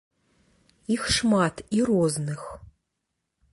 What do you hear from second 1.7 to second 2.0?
і